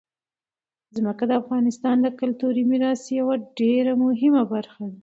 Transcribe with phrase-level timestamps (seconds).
[0.95, 4.97] ځمکه د افغانستان د کلتوري میراث یوه ډېره مهمه برخه ده.